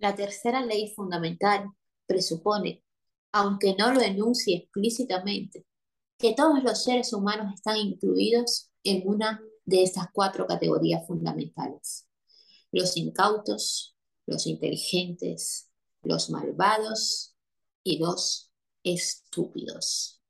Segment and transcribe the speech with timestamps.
[0.00, 1.70] La tercera ley fundamental
[2.06, 2.82] presupone,
[3.32, 5.66] aunque no lo enuncie explícitamente,
[6.18, 12.08] que todos los seres humanos están incluidos en una de estas cuatro categorías fundamentales.
[12.72, 15.70] Los incautos, los inteligentes,
[16.02, 17.36] los malvados
[17.84, 18.50] y los
[18.82, 20.22] estúpidos.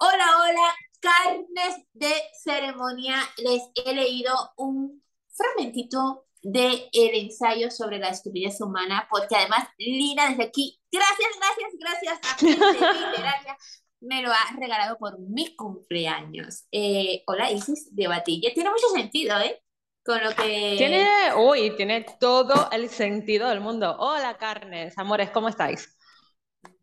[0.00, 2.12] Hola, hola, carnes de
[2.44, 3.16] ceremonia.
[3.38, 10.28] Les he leído un fragmentito del el ensayo sobre la estupidez humana, porque además Lina
[10.28, 13.56] desde aquí, gracias, gracias, gracias a literaria,
[14.00, 16.66] me lo ha regalado por mi cumpleaños.
[16.72, 19.62] Eh, hola Isis de Batilla, tiene mucho sentido, ¿eh?
[20.04, 20.74] Con lo que...
[20.76, 23.94] Tiene, uy, tiene todo el sentido del mundo.
[24.00, 25.96] Hola carnes, amores, ¿cómo estáis?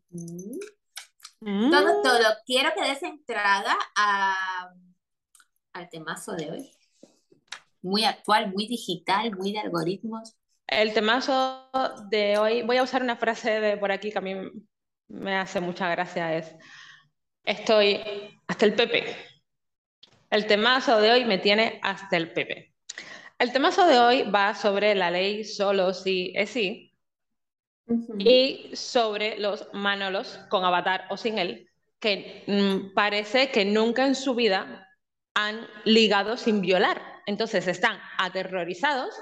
[0.08, 1.70] Mm.
[1.70, 2.24] Todo, todo.
[2.46, 4.70] Quiero que des entrada a,
[5.74, 6.79] al temazo de hoy
[7.82, 10.36] muy actual, muy digital, muy de algoritmos.
[10.66, 11.68] El temazo
[12.10, 14.34] de hoy, voy a usar una frase de por aquí que a mí
[15.08, 16.54] me hace mucha gracia, es,
[17.44, 18.00] estoy
[18.46, 19.16] hasta el Pepe.
[20.30, 22.72] El temazo de hoy me tiene hasta el Pepe.
[23.38, 26.94] El temazo de hoy va sobre la ley solo si es sí
[28.18, 34.14] y sobre los Manolos con avatar o sin él, que mm, parece que nunca en
[34.14, 34.88] su vida
[35.34, 37.09] han ligado sin violar.
[37.30, 39.14] Entonces están aterrorizados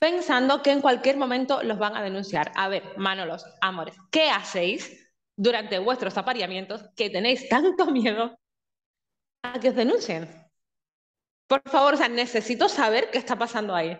[0.00, 2.50] pensando que en cualquier momento los van a denunciar.
[2.56, 8.36] A ver, Manolos, amores, ¿qué hacéis durante vuestros apareamientos que tenéis tanto miedo
[9.44, 10.28] a que os denuncien?
[11.46, 13.96] Por favor, necesito saber qué está pasando ahí.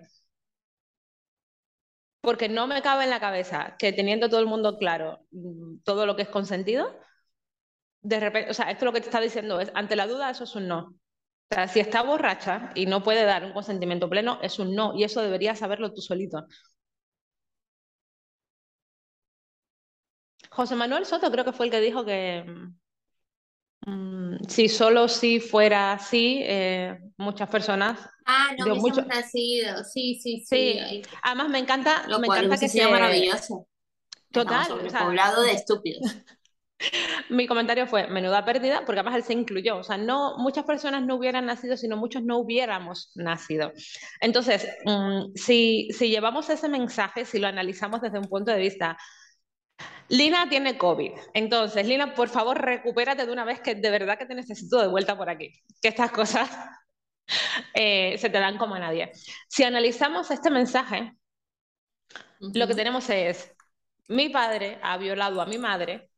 [2.20, 6.05] Porque no me cabe en la cabeza que teniendo todo el mundo claro mm, todo
[6.06, 6.98] lo que es consentido,
[8.00, 10.42] de repente, o sea, esto lo que te está diciendo es, ante la duda, eso
[10.44, 10.96] es un no.
[11.53, 14.95] O sea, si está borracha y no puede dar un consentimiento pleno, es un no,
[14.97, 16.47] y eso deberías saberlo tú solito.
[20.51, 22.46] José Manuel Soto creo que fue el que dijo que
[23.85, 28.01] mm, si solo si fuera así, eh, muchas personas...
[28.24, 29.02] Ah, no mucho...
[29.02, 30.80] nacido, sí, sí, sí.
[30.89, 31.02] sí.
[31.23, 33.69] Además me encanta, me encanta que sea maravilloso.
[34.30, 34.69] Total.
[34.90, 36.01] poblado de estúpidos.
[37.31, 39.79] Mi comentario fue menuda pérdida, porque además él se incluyó.
[39.79, 43.73] O sea, no, muchas personas no hubieran nacido, sino muchos no hubiéramos nacido.
[44.20, 48.97] Entonces, mm, si, si llevamos ese mensaje, si lo analizamos desde un punto de vista
[50.09, 51.13] Lina tiene COVID.
[51.33, 54.89] Entonces, Lina, por favor, recupérate de una vez que de verdad que te necesito de
[54.89, 55.53] vuelta por aquí.
[55.81, 56.51] Que estas cosas
[57.75, 59.11] eh, se te dan como a nadie.
[59.49, 61.14] Si analizamos este mensaje,
[62.41, 63.55] lo que tenemos es,
[64.09, 66.11] mi padre ha violado a mi madre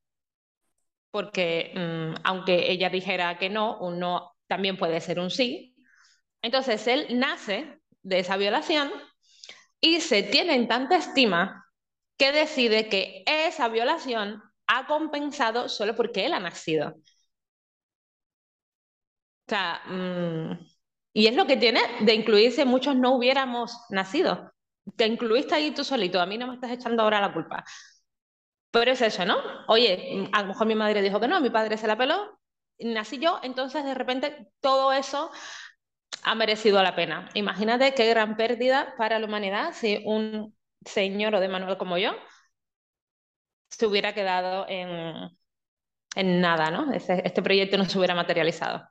[1.14, 5.76] porque mm, aunque ella dijera que no, un no también puede ser un sí.
[6.42, 8.90] Entonces él nace de esa violación
[9.80, 11.66] y se tiene en tanta estima
[12.18, 16.88] que decide que esa violación ha compensado solo porque él ha nacido.
[16.90, 16.96] O
[19.48, 20.58] sea, mm,
[21.12, 24.52] y es lo que tiene de incluirse, muchos no hubiéramos nacido.
[24.96, 27.64] Te incluiste ahí tú solito, a mí no me estás echando ahora la culpa.
[28.74, 29.36] Pero es eso, ¿no?
[29.68, 32.40] Oye, a lo mejor mi madre dijo que no, mi padre se la peló,
[32.80, 35.30] nací yo, entonces de repente todo eso
[36.24, 37.28] ha merecido la pena.
[37.34, 42.16] Imagínate qué gran pérdida para la humanidad si un señor o de Manuel como yo
[43.68, 45.30] se hubiera quedado en,
[46.40, 46.92] nada, ¿no?
[46.92, 48.88] Este, este proyecto no se hubiera materializado.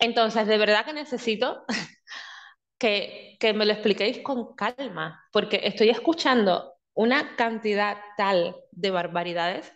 [0.00, 1.64] Entonces, de verdad que necesito
[2.78, 9.72] que, que me lo expliquéis con calma, porque estoy escuchando una cantidad tal de barbaridades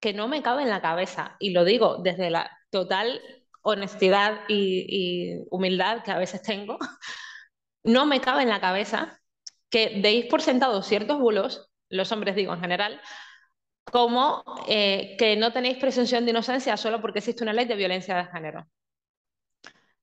[0.00, 1.36] que no me cabe en la cabeza.
[1.38, 3.20] Y lo digo desde la total
[3.62, 6.78] honestidad y, humildad que a veces tengo.
[7.82, 9.18] No me cabe en la cabeza
[9.70, 13.00] que deis por sentado ciertos bulos, los hombres digo en general,
[13.90, 18.16] como eh, que no tenéis presunción de inocencia solo porque existe una ley de violencia
[18.18, 18.68] de género.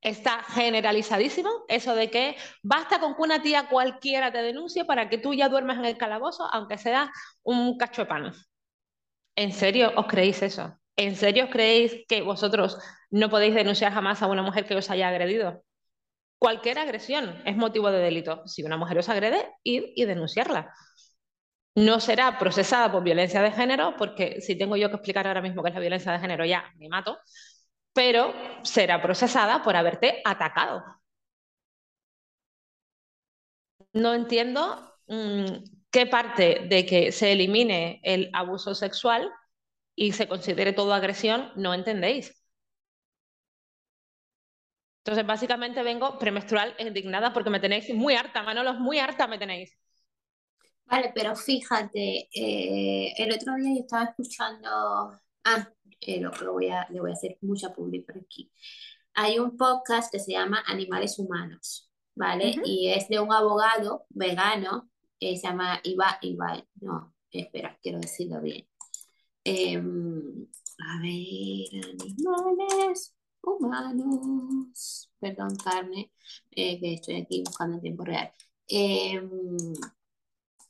[0.02, 5.18] Está generalizadísimo eso de que basta con que una tía cualquiera te denuncie para que
[5.18, 7.12] tú ya duermas en el calabozo, aunque sea
[7.44, 8.34] un cacho de pan.
[9.36, 10.78] ¿En serio os creéis eso?
[10.96, 12.78] ¿En serio os creéis que vosotros
[13.10, 15.64] no podéis denunciar jamás a una mujer que os haya agredido?
[16.40, 18.44] Cualquier agresión es motivo de delito.
[18.46, 20.74] Si una mujer os agrede, id y denunciarla.
[21.76, 25.64] No será procesada por violencia de género, porque si tengo yo que explicar ahora mismo
[25.64, 27.18] qué es la violencia de género, ya me mato
[27.98, 30.84] pero será procesada por haberte atacado.
[33.94, 34.62] No entiendo
[35.08, 35.46] mm,
[35.90, 39.32] qué parte de que se elimine el abuso sexual
[39.96, 42.40] y se considere todo agresión no entendéis.
[45.00, 49.76] Entonces, básicamente vengo premenstrual indignada porque me tenéis muy harta, Manolos, muy harta me tenéis.
[50.86, 54.70] Vale, pero fíjate, eh, el otro día yo estaba escuchando,
[55.46, 55.68] ah,
[56.02, 58.52] eh, lo, lo voy a, le voy a hacer mucha publicidad aquí.
[59.14, 62.52] Hay un podcast que se llama Animales Humanos, ¿vale?
[62.52, 62.62] Ujú.
[62.66, 64.90] Y es de un abogado vegano,
[65.20, 68.68] eh, se llama Iba, Iba, no, espera, quiero decirlo bien.
[69.44, 70.48] Em,
[70.80, 71.84] a ver,
[72.38, 76.12] animales humanos, perdón, carne,
[76.52, 78.32] eh, que estoy aquí buscando en tiempo real.
[78.68, 79.30] Em,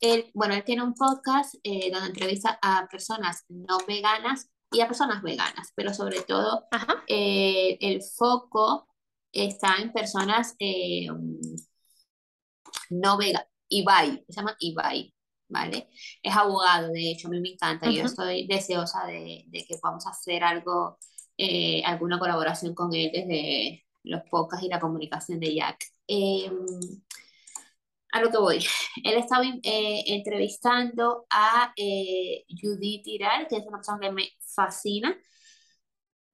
[0.00, 4.86] él, bueno, él tiene un podcast eh, donde entrevista a personas no veganas y a
[4.86, 6.66] personas veganas, pero sobre todo
[7.06, 8.88] eh, el foco
[9.32, 11.08] está en personas eh,
[12.90, 13.46] no veganas.
[13.70, 15.14] Ibai, se llama Ibai,
[15.48, 15.90] ¿vale?
[16.22, 20.06] Es abogado, de hecho, a mí me encanta yo estoy deseosa de, de que podamos
[20.06, 20.98] hacer algo,
[21.36, 25.84] eh, alguna colaboración con él desde los podcasts y la comunicación de Jack.
[28.12, 28.58] A lo que voy.
[29.04, 35.16] Él estaba eh, entrevistando a eh, Judith Tiral, que es una persona que me fascina,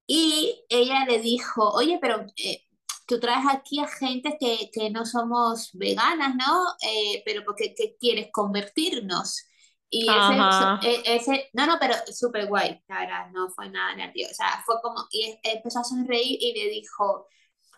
[0.07, 2.63] y ella le dijo, oye, pero eh,
[3.07, 6.65] tú traes aquí a gente que, que no somos veganas, ¿no?
[6.81, 9.45] Eh, pero ¿por qué, quieres convertirnos?
[9.89, 14.29] Y ese, e- ese, no, no, pero súper guay, la verdad, no fue nada negativo.
[14.29, 17.27] O sea, fue como, y empezó a sonreír y le dijo,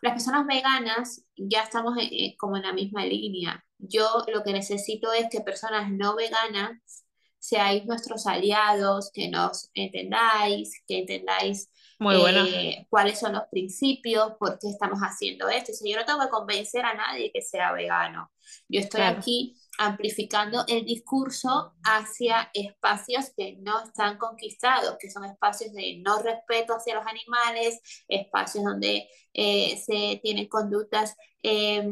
[0.02, 3.64] las personas veganas ya estamos eh, eh, como en la misma línea.
[3.78, 7.06] Yo lo que necesito es que personas no veganas
[7.40, 14.60] seáis nuestros aliados, que nos entendáis, que entendáis muy eh, cuáles son los principios, por
[14.60, 15.72] qué estamos haciendo esto.
[15.74, 18.32] Si yo no tengo que convencer a nadie que sea vegano.
[18.68, 19.20] Yo estoy claro.
[19.20, 26.20] aquí amplificando el discurso hacia espacios que no están conquistados, que son espacios de no
[26.22, 31.88] respeto hacia los animales, espacios donde eh, se tienen conductas eh,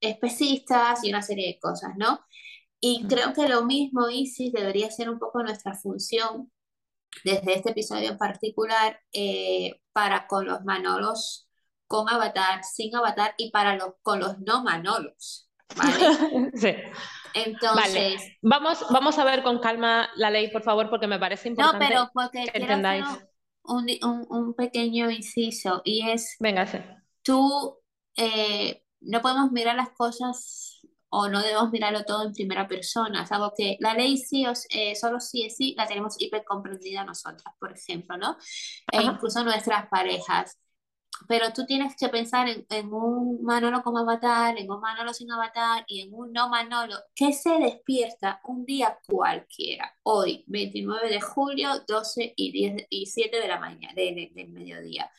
[0.00, 2.20] especistas y una serie de cosas, ¿no?
[2.80, 6.50] Y creo que lo mismo, Isis, debería ser un poco nuestra función
[7.24, 11.48] desde este episodio en particular eh, para con los Manolos
[11.92, 16.16] con avatar, sin avatar y para los con los no Manolos, ¿vale?
[16.54, 16.74] Sí.
[17.70, 21.48] Vale, Entonces, vamos, vamos a ver con calma la ley, por favor, porque me parece
[21.56, 23.06] no, importante pero porque que entendáis.
[23.64, 26.66] un, un, un pequeño inciso y es Venga,
[27.22, 27.78] tú,
[28.16, 30.80] eh, no podemos mirar las cosas
[31.10, 33.24] o no debemos mirarlo todo en primera persona.
[33.24, 36.44] Es algo que la ley sí o eh, solo sí es sí, la tenemos hiper
[36.44, 38.36] comprendida nosotras, por ejemplo, ¿no?
[38.90, 40.58] E incluso nuestras parejas.
[41.28, 45.30] Pero tú tienes que pensar en, en un Manolo como avatar, en un Manolo sin
[45.30, 46.96] avatar y en un no Manolo.
[47.14, 53.40] Que se despierta un día cualquiera, hoy, 29 de julio, 12 y, 10 y 7
[53.40, 55.10] de la mañana, de, de, del mediodía.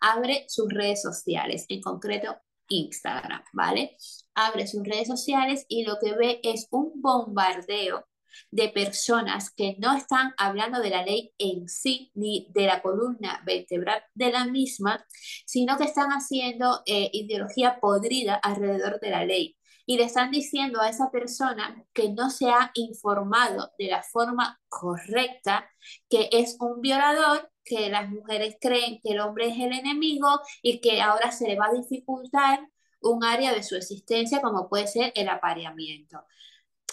[0.00, 2.36] Abre sus redes sociales, en concreto
[2.68, 3.96] Instagram, ¿vale?
[4.34, 8.06] Abre sus redes sociales y lo que ve es un bombardeo
[8.50, 13.42] de personas que no están hablando de la ley en sí ni de la columna
[13.44, 15.04] vertebral de la misma,
[15.46, 19.56] sino que están haciendo eh, ideología podrida alrededor de la ley.
[19.88, 24.60] Y le están diciendo a esa persona que no se ha informado de la forma
[24.68, 25.70] correcta,
[26.10, 30.80] que es un violador que las mujeres creen que el hombre es el enemigo y
[30.80, 32.60] que ahora se le va a dificultar
[33.00, 36.24] un área de su existencia como puede ser el apareamiento.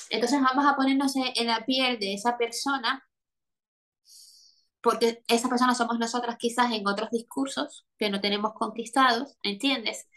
[0.10, 3.04] Entonces vamos a ponernos en la piel de esa persona,
[4.82, 10.08] porque esa persona somos nosotras quizás en otros discursos que no tenemos conquistados, ¿entiendes?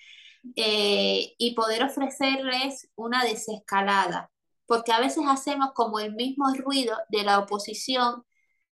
[0.56, 4.30] Eh, y poder ofrecerles una desescalada,
[4.66, 8.24] porque a veces hacemos como el mismo ruido de la oposición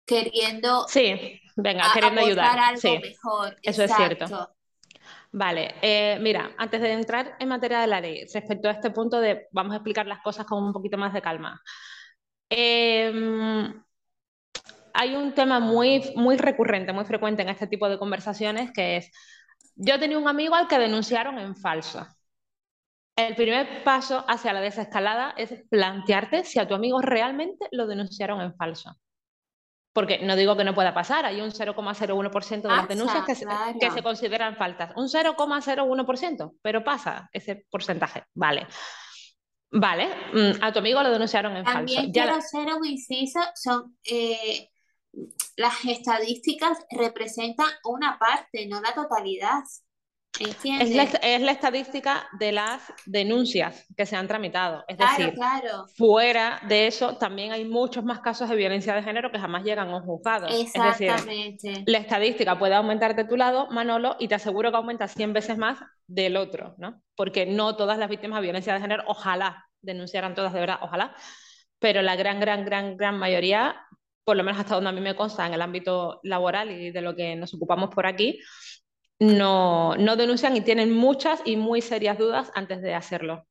[0.07, 2.59] queriendo Sí, venga, a- queriendo ayudar.
[2.59, 4.55] algo Sí, mejor, eso es cierto.
[5.35, 9.19] Vale, eh, mira, antes de entrar en materia de la ley, respecto a este punto
[9.21, 11.61] de vamos a explicar las cosas con un poquito más de calma.
[12.51, 13.11] Eh,
[14.95, 19.11] hay un tema muy, muy recurrente, muy frecuente en este tipo de conversaciones que es,
[19.77, 22.07] yo tenía un amigo al que denunciaron en falso.
[23.17, 28.41] El primer paso hacia la desescalada es plantearte si a tu amigo realmente lo denunciaron
[28.41, 28.97] en falso.
[29.93, 33.45] Porque no digo que no pueda pasar, hay un 0,01% de las denuncias que se,
[33.45, 34.03] Pasa, que se claro.
[34.03, 34.93] consideran faltas.
[34.97, 38.25] Un 0,01%, pero pasa ese porcentaje.
[38.35, 38.67] Vale.
[39.75, 41.79] Vale, mm, a tu amigo lo denunciaron en falso.
[41.95, 44.69] También quiero la- inciso, son eh,
[45.57, 49.63] las estadísticas representan una parte, no la totalidad.
[50.39, 50.47] Es,
[50.95, 51.21] la, ¿Entiendes?
[51.23, 54.85] es la estadística de las denuncias que se han tramitado.
[54.89, 55.87] Es Claro, decir, claro.
[55.97, 59.89] fuera de eso, también hay muchos más casos de violencia de género que jamás llegan
[59.91, 60.47] a un juzgado.
[60.49, 61.85] Es decir, Exactamente.
[61.87, 65.59] la estadística puede aumentar de tu lado, Manolo, y te aseguro que aumenta 100 veces
[65.59, 67.03] más del otro, ¿no?
[67.15, 71.15] Porque no todas las víctimas de violencia de género, ojalá denunciaran todas de verdad, ojalá,
[71.79, 73.77] pero la gran, gran, gran, gran mayoría,
[74.25, 77.01] por lo menos hasta donde a mí me consta en el ámbito laboral y de
[77.03, 78.39] lo que nos ocupamos por aquí,
[79.23, 83.47] no, no denuncian y tienen muchas y muy serias dudas antes de hacerlo.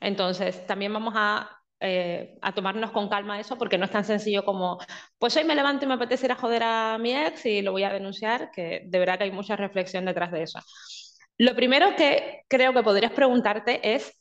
[0.00, 1.50] Entonces, también vamos a,
[1.80, 4.78] eh, a, tomarnos con calma eso, porque no es tan sencillo como,
[5.18, 7.72] pues hoy me levanto y me apetece ir a joder a mi ex y lo
[7.72, 10.60] voy a denunciar, que de verdad que hay mucha reflexión detrás de eso.
[11.38, 14.12] Lo primero que creo que podrías preguntarte es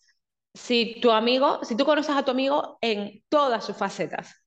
[0.53, 4.40] si tu amigo, si tú conoces a tu amigo en todas sus facetas,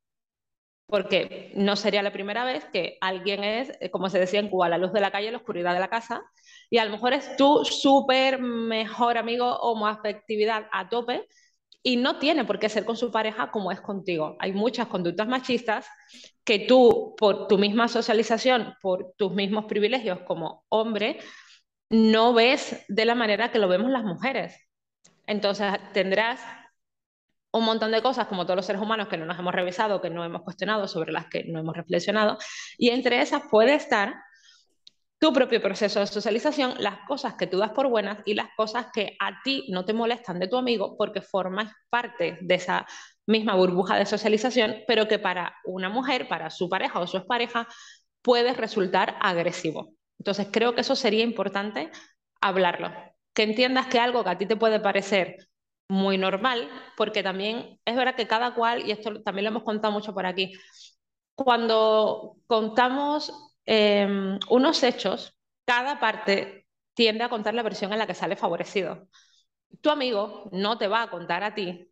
[0.94, 4.68] porque no sería la primera vez que alguien es, eh, como se decía en Cuba,
[4.68, 6.22] la luz de la calle, la oscuridad de la casa,
[6.70, 11.26] y a lo mejor es tu súper mejor amigo homoafectividad a tope,
[11.82, 14.36] y no tiene por qué ser con su pareja como es contigo.
[14.38, 15.88] Hay muchas conductas machistas
[16.44, 21.18] que tú, por tu misma socialización, por tus mismos privilegios como hombre,
[21.90, 24.56] no ves de la manera que lo vemos las mujeres.
[25.26, 26.40] Entonces tendrás
[27.58, 30.10] un montón de cosas, como todos los seres humanos, que no nos hemos revisado, que
[30.10, 32.36] no hemos cuestionado, sobre las que no hemos reflexionado,
[32.76, 34.14] y entre esas puede estar
[35.20, 38.86] tu propio proceso de socialización, las cosas que tú das por buenas y las cosas
[38.92, 42.86] que a ti no te molestan de tu amigo porque formas parte de esa
[43.24, 47.68] misma burbuja de socialización, pero que para una mujer, para su pareja o su pareja,
[48.20, 49.94] puede resultar agresivo.
[50.18, 51.90] Entonces creo que eso sería importante
[52.40, 52.92] hablarlo,
[53.32, 55.36] que entiendas que algo que a ti te puede parecer
[55.88, 59.92] muy normal, porque también es verdad que cada cual, y esto también lo hemos contado
[59.92, 60.54] mucho por aquí,
[61.34, 63.32] cuando contamos
[63.66, 69.08] em, unos hechos, cada parte tiende a contar la versión en la que sale favorecido.
[69.80, 71.90] Tu amigo no te va a contar a ti,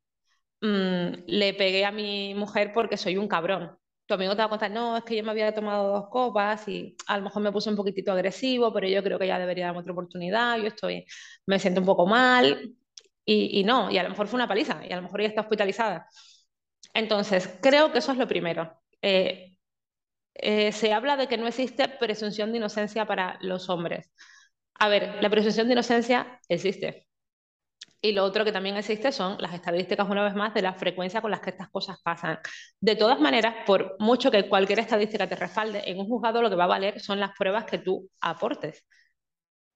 [0.60, 3.76] mm, le pegué a mi mujer porque soy un cabrón.
[4.06, 6.68] Tu amigo te va a contar, no, es que yo me había tomado dos copas
[6.68, 9.66] y a lo mejor me puse un poquitito agresivo, pero yo creo que ya debería
[9.66, 11.06] darme otra oportunidad, yo estoy,
[11.46, 12.74] me siento un poco mal,
[13.24, 15.42] y, no, y a lo mejor fue una paliza, y a lo mejor ella está
[15.42, 16.08] hospitalizada.
[16.94, 18.80] Entonces, creo que eso es lo primero.
[19.00, 19.56] Eh,
[20.34, 24.10] eh, se habla de que no existe presunción de inocencia para los hombres.
[24.74, 27.06] A ver, la presunción de inocencia existe.
[28.04, 31.20] Y lo otro que también existe son las estadísticas, una vez más, de la frecuencia
[31.22, 32.38] con las que estas cosas pasan.
[32.80, 36.56] De todas maneras, por mucho que cualquier estadística te respalde, en un juzgado lo que
[36.56, 38.84] va a valer son las pruebas que tú aportes.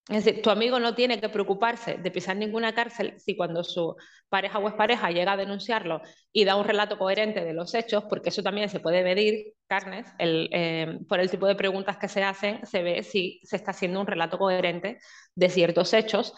[0.09, 3.97] Es decir, tu amigo no tiene que preocuparse de pisar ninguna cárcel si cuando su
[4.29, 6.01] pareja o pareja llega a denunciarlo
[6.33, 10.07] y da un relato coherente de los hechos, porque eso también se puede medir, Carnes,
[10.21, 14.01] eh, por el tipo de preguntas que se hacen, se ve si se está haciendo
[14.01, 15.01] un relato coherente
[15.35, 16.35] de ciertos hechos.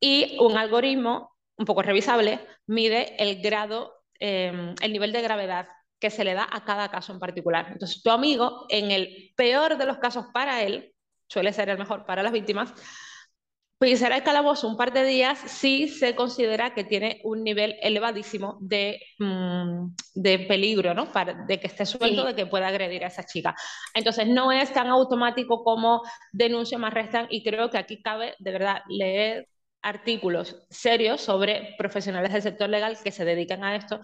[0.00, 5.68] Y un algoritmo, un poco revisable, mide el grado, eh, el nivel de gravedad
[6.00, 7.68] que se le da a cada caso en particular.
[7.70, 10.92] Entonces, tu amigo, en el peor de los casos para él,
[11.30, 12.74] suele ser el mejor para las víctimas,
[13.78, 17.76] pues será el calabozo un par de días si se considera que tiene un nivel
[17.80, 21.10] elevadísimo de, mm, de peligro, ¿no?
[21.10, 23.54] Para, de que esté suelto, de que pueda agredir a esa chica.
[23.94, 28.52] Entonces, no es tan automático como denuncio más restan y creo que aquí cabe, de
[28.52, 29.48] verdad, leer
[29.80, 34.00] artículos serios sobre profesionales del sector legal que se dedican a esto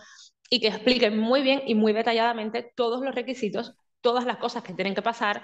[0.48, 4.72] y que expliquen muy bien y muy detalladamente todos los requisitos, todas las cosas que
[4.72, 5.42] tienen que pasar,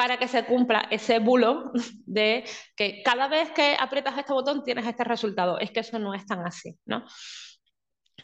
[0.00, 1.72] para que se cumpla ese bulo
[2.06, 5.58] de que cada vez que aprietas este botón tienes este resultado.
[5.58, 7.04] Es que eso no es tan así, ¿no?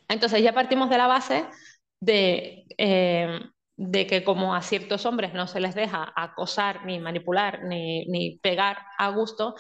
[0.09, 1.45] Entonces ya partimos de la base
[2.01, 3.41] de, eh,
[3.93, 9.11] que como a ciertos hombres no se les deja acosar, ni manipular, ni, pegar a
[9.11, 9.55] gusto,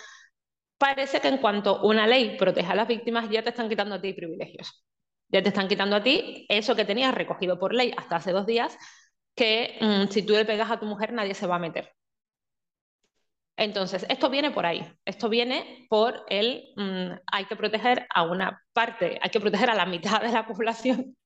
[0.78, 4.00] parece que en cuanto una ley protege a las víctimas ya te están quitando a
[4.00, 4.86] ti privilegios.
[5.28, 8.46] Ya te están quitando a ti eso que tenías recogido por ley hasta hace dos
[8.46, 8.78] días,
[9.34, 11.92] que mm, si tú le pegas a tu mujer nadie se va a meter.
[13.56, 18.62] Entonces, esto viene por ahí, esto viene por el, mm, hay que proteger a una
[18.72, 21.16] parte, hay que proteger a la mitad de la población.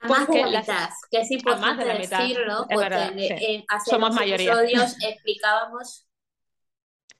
[0.00, 4.52] A más de la mitad, que es importante decirlo, porque hace somos mayoría.
[4.52, 6.06] episodios explicábamos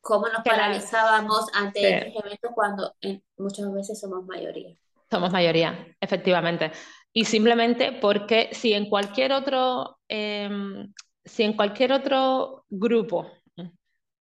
[0.01, 2.95] cómo nos paralizábamos ante estos eventos cuando
[3.37, 4.77] muchas veces somos mayoría.
[5.11, 6.71] Somos mayoría, efectivamente.
[7.13, 10.93] Y simplemente porque si en cualquier otro, em,
[11.25, 13.27] si en cualquier otro grupo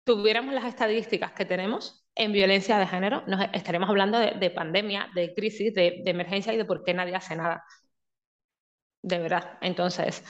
[0.03, 5.33] tuviéramos las estadísticas que tenemos en violencia de género, nos estaremos hablando de, pandemia, de
[5.33, 7.63] crisis, de, de, emergencia y de por qué nadie hace nada.
[9.01, 9.57] De verdad.
[9.62, 10.24] Entonces,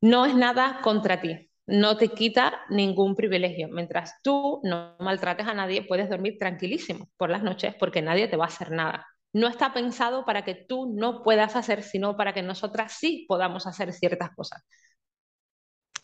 [0.00, 1.50] no es nada contra ti.
[1.66, 3.68] No te quita ningún privilegio.
[3.68, 8.36] Mientras tú no maltrates a nadie, puedes dormir tranquilísimo por las noches porque nadie te
[8.36, 9.06] va a hacer nada.
[9.32, 13.66] No está pensado para que tú no puedas hacer, sino para que nosotras sí podamos
[13.66, 14.62] hacer ciertas cosas.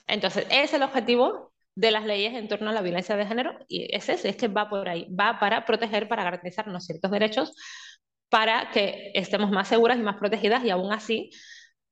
[0.07, 3.57] Entonces, ese es el objetivo de las leyes en torno a la violencia de género
[3.69, 7.55] y es ese, es que va por ahí, va para proteger, para garantizarnos ciertos derechos
[8.29, 11.31] para que estemos más seguras y más protegidas y aún así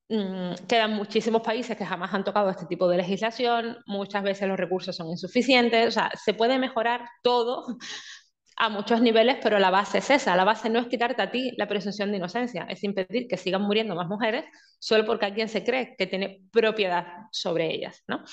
[0.09, 4.59] mm, quedan muchísimos países que jamás han tocado este tipo de legislación, muchas veces los
[4.59, 7.65] recursos son insuficientes, o sea, se puede mejorar todo
[8.57, 11.53] a muchos niveles, pero la base es esa, la base no es quitarte a ti
[11.59, 14.47] la presunción de inocencia, es impedir que sigan muriendo más mujeres
[14.81, 18.25] solo porque alguien se cree que tiene propiedad sobre ellas, ¿no?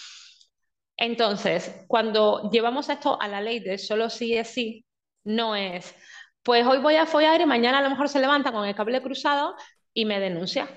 [0.97, 4.85] Entonces, cuando llevamos esto a la ley de solo sí es sí,
[5.23, 5.95] no es,
[6.43, 9.01] pues hoy voy a follar y mañana a lo mejor se levanta con el cable
[9.01, 9.55] cruzado
[9.93, 10.67] y me denuncia.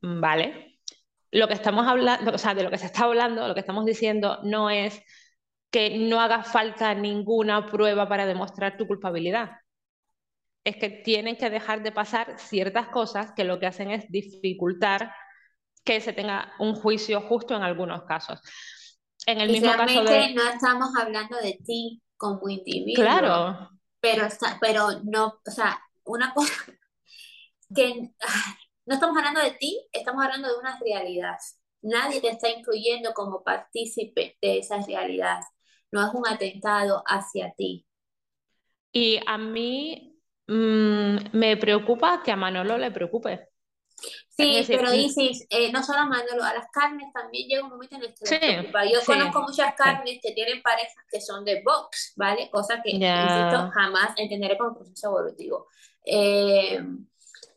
[0.00, 0.78] Vale.
[1.30, 3.84] Lo que estamos hablando, o sea, de lo que se está hablando, lo que estamos
[3.84, 5.02] diciendo no es
[5.70, 9.50] que no haga falta ninguna prueba para demostrar tu culpabilidad.
[10.64, 15.12] Es que tienen que dejar de pasar ciertas cosas que lo que hacen es dificultar
[15.84, 18.40] que se tenga un juicio justo en algunos casos.
[19.26, 20.34] En el mismo caso de...
[20.34, 23.04] no estamos hablando de ti como individuo.
[23.04, 23.70] Claro.
[24.00, 24.28] Pero,
[24.60, 26.52] pero no, o sea, una cosa
[27.74, 28.12] que
[28.86, 31.36] no estamos hablando de ti, estamos hablando de una realidad.
[31.82, 35.40] Nadie te está incluyendo como partícipe de esa realidad.
[35.90, 37.86] No es un atentado hacia ti.
[38.92, 43.48] Y a mí mm, me preocupa que a Manolo le preocupe.
[44.36, 47.96] Sí, pero dices, eh, no solo a Manolo, a las carnes también llega un momento
[47.96, 48.36] en el que sí,
[48.92, 52.50] Yo conozco muchas carnes que tienen parejas que son de box, ¿vale?
[52.50, 55.68] Cosa que, insisto, jamás entenderé como proceso evolutivo.
[56.04, 56.84] Eh,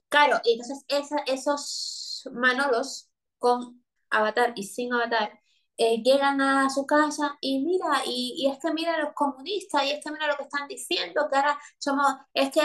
[0.08, 0.86] claro, entonces
[1.28, 5.40] esos Manolos con avatar y sin avatar
[5.78, 9.92] eh, llegan a su casa y mira, y, y, es que mira los comunistas, y
[9.92, 12.62] es que mira lo que están diciendo, que ahora somos, es que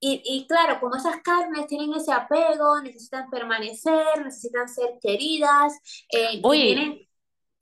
[0.00, 5.78] y, y, claro, como esas carnes tienen ese apego, necesitan permanecer, necesitan ser queridas.
[6.12, 7.08] Eh, Uy,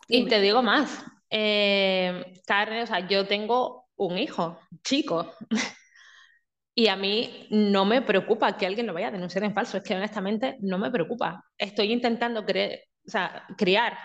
[0.09, 5.33] y, te digo más, eh, carne, o sea, yo tengo un hijo chico
[6.75, 9.83] y a mí no me preocupa que alguien lo vaya a denunciar en falso, es
[9.83, 11.43] que honestamente no me preocupa.
[11.57, 13.97] Estoy intentando o sea, criar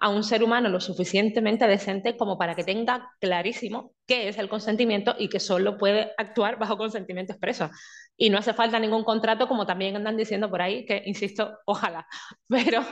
[0.00, 4.48] a un ser humano lo suficientemente decente como para que tenga clarísimo qué es el
[4.48, 7.70] consentimiento y que solo puede actuar bajo consentimiento expreso.
[8.16, 12.06] Y no hace falta ningún contrato, como también andan diciendo por ahí, que insisto, ojalá,
[12.48, 12.84] pero,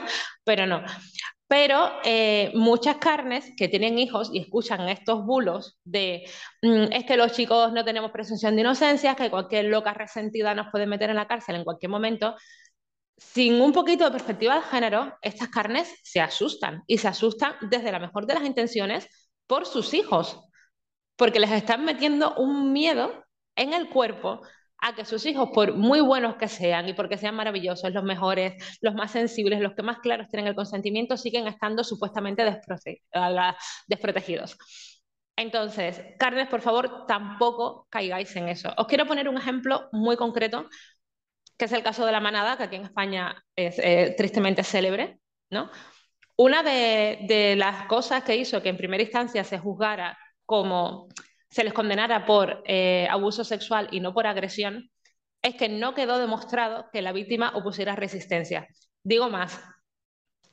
[0.43, 0.83] pero no.
[1.49, 6.25] Pero eh, muchas carnes que tienen hijos y escuchan estos bulos de
[6.61, 10.67] mm, es que los chicos no tenemos presunción de inocencia, que cualquier loca resentida nos
[10.71, 12.35] puede meter en la cárcel en cualquier momento,
[13.17, 17.91] sin un poquito de perspectiva de género, estas carnes se asustan y se asustan desde
[17.91, 19.07] la mejor de las intenciones
[19.47, 20.39] por sus hijos,
[21.15, 23.25] porque les están metiendo un miedo
[23.55, 24.41] en el cuerpo
[24.79, 28.53] a que sus hijos, por muy buenos que sean y porque sean maravillosos, los mejores,
[28.81, 32.45] los más sensibles, los que más claros tienen el consentimiento, siguen estando supuestamente
[33.87, 34.57] desprotegidos.
[35.35, 38.71] Entonces, carnes, por favor, tampoco caigáis en eso.
[38.77, 40.67] Os quiero poner un ejemplo muy concreto
[41.57, 45.19] que es el caso de la manada, que aquí en España es eh, tristemente célebre,
[45.49, 45.71] ¿no?
[46.37, 51.07] Una de, las cosas que hizo que en primera instancia se juzgara como
[51.49, 54.91] se les condenara por eh, abuso sexual y no por agresión,
[55.41, 58.67] es que no quedó demostrado que la víctima opusiera resistencia.
[59.03, 59.59] Digo más,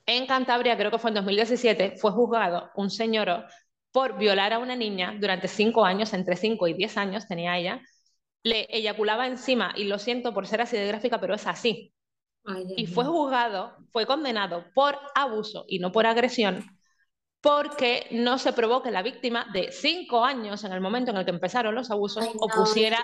[0.06, 3.46] en Cantabria, creo que fue en 2017, fue juzgado un señor
[3.92, 7.80] por violar a una niña durante cinco años, entre cinco y diez años tenía ella,
[8.44, 11.92] le eyaculaba encima, y lo siento por ser así de gráfica, pero es así.
[12.76, 16.62] y fue juzgado, fue condenado por abuso y no por agresión,
[17.40, 21.24] porque no se probó que la víctima de cinco años, en el momento en el
[21.24, 23.02] que empezaron los abusos, opusiera...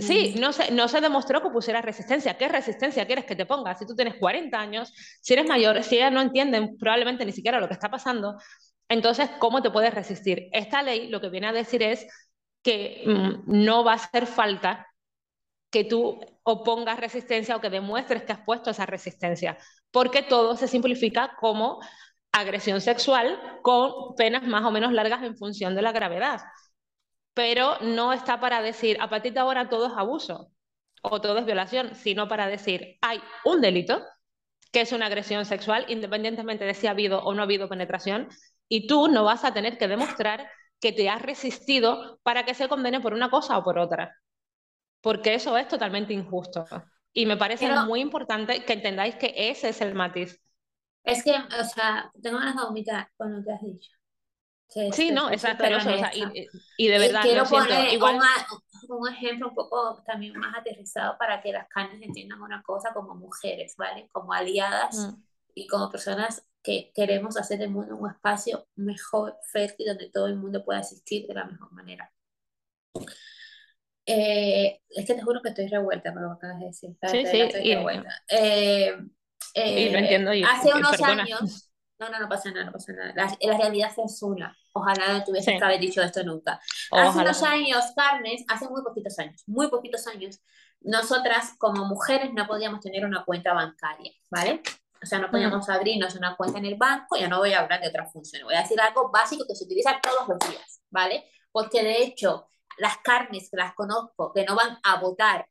[0.00, 2.38] sí, no se, no se demostró que opusiera resistencia.
[2.38, 3.74] ¿Qué resistencia quieres que te ponga?
[3.74, 7.60] Si tú tienes 40 años, si eres mayor, si ellas no entienden probablemente ni siquiera
[7.60, 8.36] lo que está pasando,
[8.88, 10.48] entonces, ¿cómo te puedes resistir?
[10.52, 12.06] Esta ley lo que viene a decir es
[12.68, 14.86] que mm, no va a hacer falta
[15.70, 19.56] que tú opongas resistencia o que demuestres que has puesto esa resistencia,
[19.90, 21.80] porque todo se simplifica como
[22.30, 26.42] agresión sexual con penas más o menos largas en función de la gravedad.
[27.32, 30.50] Pero no está para decir, a partir de ahora todo es abuso
[31.00, 34.04] o todo es violación, sino para decir, hay un delito
[34.72, 38.28] que es una agresión sexual, independientemente de si ha habido o no ha habido penetración,
[38.68, 42.68] y tú no vas a tener que demostrar que te has resistido para que se
[42.68, 44.16] condene por una cosa o por otra.
[45.00, 46.66] Porque eso es totalmente injusto.
[47.12, 50.40] Y me parece muy importante que entendáis que ese es el matiz.
[51.04, 53.90] Es que, o sea, tengo ganas de vomitar con lo que has dicho.
[54.92, 55.90] sí, no, es asqueroso.
[56.76, 58.20] y, de verdad, quiero poner igual...
[58.88, 63.14] un, ejemplo un poco también más aterrizado para que las carnes entiendan una cosa como
[63.14, 64.08] mujeres, ¿vale?
[64.12, 65.22] Como aliadas mm.
[65.54, 70.36] y como personas que queremos hacer del mundo un espacio mejor, fértil, donde todo el
[70.36, 72.12] mundo pueda asistir de la mejor manera.
[74.06, 76.90] Eh, es que te juro que estoy revuelta con lo que acabas de decir.
[77.10, 78.10] Sí, sí, estoy y- revuelta.
[78.28, 78.96] Eh,
[79.54, 81.22] Y lo eh, entiendo, y- hace unos perdona.
[81.24, 83.12] años, no, no, no pasa nada, no pasa nada.
[83.14, 84.56] La, la realidad es una.
[84.72, 85.58] Ojalá no tuvieses Sí.
[85.58, 86.54] que haber dicho esto nunca.
[86.54, 87.22] Hace Ojalá.
[87.22, 90.40] unos años, Carnes, hace muy poquitos años, muy poquitos años,
[90.80, 94.62] nosotras como mujeres no podíamos tener una cuenta bancaria, ¿vale?
[95.02, 97.80] O sea, no podíamos abrirnos una cuenta en el banco, ya no voy a hablar
[97.80, 101.24] de otras funciones, voy a decir algo básico que se utiliza todos los días, ¿vale?
[101.52, 105.48] Porque de hecho, las carnes que las conozco, que no van a votar,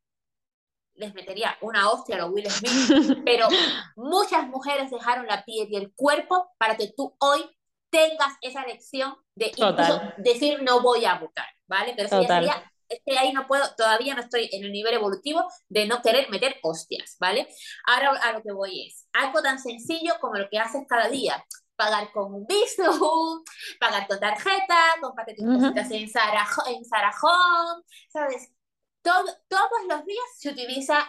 [0.96, 3.48] les metería una hostia a los Will Smith, pero
[3.96, 7.50] muchas mujeres dejaron la piel y el cuerpo para que tú hoy
[7.90, 11.94] tengas esa elección de incluso decir no voy a votar, ¿vale?
[11.96, 14.94] Pero eso ya sería, es que ahí no puedo, todavía no estoy en el nivel
[14.94, 17.48] evolutivo de no querer meter hostias, ¿vale?
[17.86, 21.44] Ahora a lo que voy es, algo tan sencillo como lo que haces cada día,
[21.76, 23.44] pagar con un Bizum,
[23.80, 25.60] pagar con tarjeta, comprarte tus Ujú.
[25.60, 28.52] cositas en en Zara Home, ¿sabes?
[29.02, 31.08] Todo, todos los días se utiliza,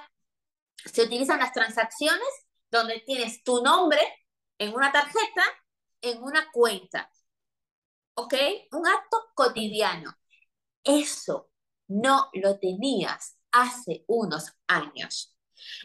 [0.84, 2.28] se utilizan las transacciones
[2.70, 4.00] donde tienes tu nombre
[4.58, 5.42] en una tarjeta,
[6.00, 7.10] en una cuenta.
[8.14, 8.34] ¿Ok?
[8.72, 10.12] Un acto cotidiano.
[10.84, 11.47] Eso
[11.88, 15.34] no lo tenías hace unos años.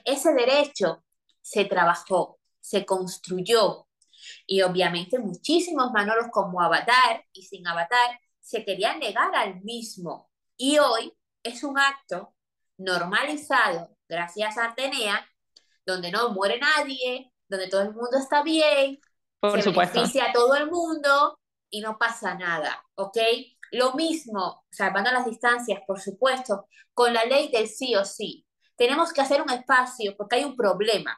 [0.05, 1.03] Ese derecho
[1.41, 3.87] se trabajó, se construyó
[4.45, 10.29] y obviamente muchísimos Manolos como Avatar y sin Avatar se querían negar al mismo.
[10.57, 11.13] Y hoy
[11.43, 12.33] es un acto
[12.77, 15.27] normalizado gracias a Atenea,
[15.85, 18.99] donde no muere nadie, donde todo el mundo está bien,
[19.39, 19.95] Por se supuesto.
[19.95, 21.39] beneficia a todo el mundo
[21.69, 23.17] y no pasa nada, ¿ok?
[23.73, 28.45] Lo mismo, salvando las distancias, por supuesto, con la ley del sí o sí.
[28.75, 31.17] Tenemos que hacer un espacio porque hay un problema.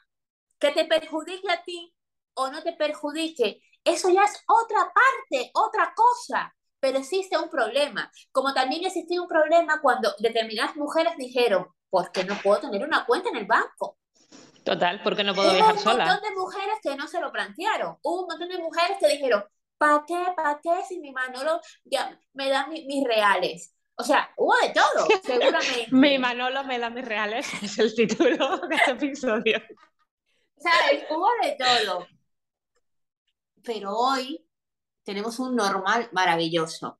[0.57, 1.93] Que te perjudique a ti
[2.33, 6.55] o no te perjudique, eso ya es otra parte, otra cosa.
[6.79, 8.09] Pero existe un problema.
[8.31, 13.05] Como también existía un problema cuando determinadas mujeres dijeron, ¿por qué no puedo tener una
[13.05, 13.97] cuenta en el banco?
[14.63, 16.05] Total, porque no puedo Hubo viajar un sola.
[16.05, 17.97] montón de mujeres que no se lo plantearon.
[18.01, 19.43] Hubo un montón de mujeres que dijeron,
[19.77, 20.25] ¿para qué?
[20.35, 23.75] ¿Para qué si mi Manolo ya me da mi- mis reales?
[23.97, 25.87] O sea, hubo de todo, seguramente.
[25.91, 29.61] Mi Manolo me da mis reales, es el título de este episodio.
[30.57, 31.05] ¿Sabes?
[31.09, 32.05] Hubo de todo.
[33.63, 34.45] Pero hoy
[35.03, 36.99] tenemos un normal maravilloso.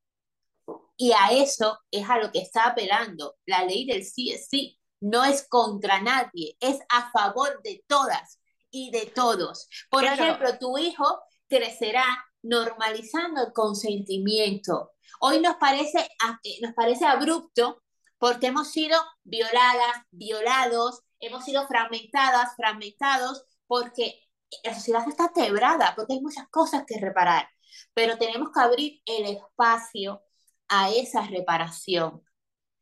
[0.98, 3.36] Y a eso es a lo que está apelando.
[3.46, 4.80] La ley del sí es sí.
[5.02, 9.68] No es contra nadie, es a favor de todas y de todos.
[9.90, 12.06] Por ejemplo, tu hijo crecerá
[12.46, 14.92] normalizando el consentimiento.
[15.20, 16.00] Hoy nos parece,
[16.44, 17.82] eh, nos parece abrupto
[18.20, 24.22] porque hemos sido violadas, violados, hemos sido fragmentadas, fragmentados, porque
[24.64, 27.50] la sociedad está quebrada, porque hay muchas cosas que reparar,
[27.94, 30.22] pero tenemos que abrir el espacio
[30.68, 32.22] a esa reparación.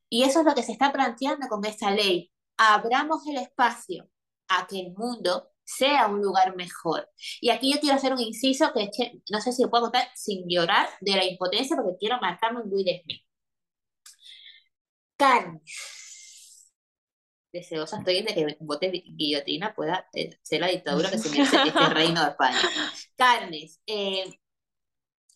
[0.10, 2.32] Y eso es lo que se está planteando con esta ley.
[2.58, 4.10] Abramos el espacio
[4.50, 7.10] a que el mundo sea un lugar mejor.
[7.42, 10.48] Y aquí yo quiero hacer un inciso que, che, no sé si puedo contar sin
[10.48, 13.22] llorar de la impotencia porque quiero marcarme un Will Smith.
[15.18, 15.62] Carne.
[17.52, 21.90] Deseosa estoy de que bote guillotina pueda eh, ser la dictadura que se merece este
[21.94, 22.60] reino de España.
[23.16, 23.80] Carnes.
[23.86, 24.40] eh,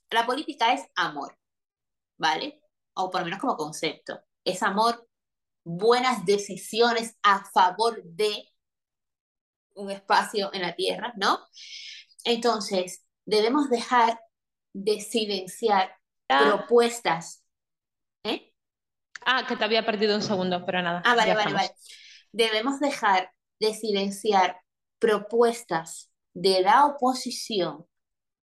[0.09, 1.37] la política es amor,
[2.17, 2.61] ¿vale?
[2.93, 4.19] O por lo menos como concepto.
[4.43, 5.07] Es amor,
[5.63, 8.49] buenas decisiones a favor de
[9.77, 11.39] un espacio en la tierra, ¿no?
[12.23, 14.19] Entonces, debemos dejar
[14.73, 15.91] de silenciar
[16.29, 17.43] Ah, propuestas.
[18.23, 18.53] ¿eh?
[19.25, 21.01] ah, que te había perdido un segundo, pero nada.
[21.05, 21.71] Ah, vale, vale, vale.
[22.31, 24.59] Debemos dejar de silenciar
[24.99, 27.85] propuestas de la oposición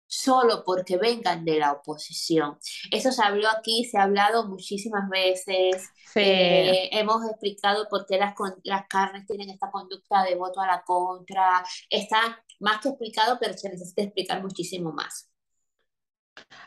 [0.07, 2.57] solo porque vengan de la oposición.
[2.91, 5.89] Eso se habló aquí, se ha hablado muchísimas veces.
[6.13, 6.21] Sí.
[6.21, 10.83] Eh, hemos explicado por qué las, las carnes tienen esta conducta de voto a la
[10.83, 11.63] contra.
[11.89, 15.29] Está más que explicado, pero se necesita explicar muchísimo más.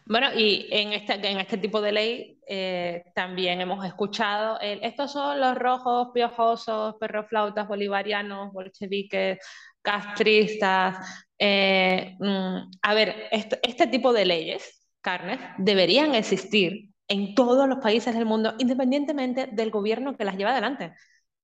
[0.05, 5.12] Bueno, y en este, en este tipo de ley eh, también hemos escuchado el, estos
[5.12, 9.38] son los rojos, piojosos, perroflautas, bolivarianos, bolcheviques,
[9.83, 10.99] castristas.
[11.38, 17.79] eh, mm, a ver, este, este tipo de leyes, carnes, deberían existir en todos los
[17.79, 20.95] países del mundo, independientemente del gobierno que las lleva adelante.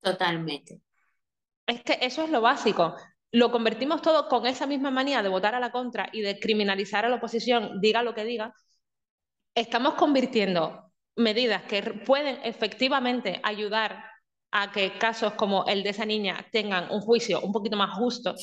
[0.01, 0.81] Totalmente.
[1.67, 2.95] Es que eso es lo básico.
[3.31, 7.05] Lo convertimos todo con esa misma manía de votar a la contra y de criminalizar
[7.05, 8.53] a la oposición, diga lo que diga.
[9.55, 14.05] Estamos convirtiendo medidas que pueden efectivamente ayudar
[14.61, 18.35] a que casos como el de esa niña tengan un juicio un poquito más justo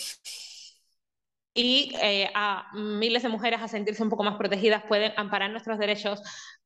[1.54, 5.78] y eh, a miles de mujeres a sentirse un poco más protegidas, pueden amparar nuestros
[5.78, 6.20] derechos,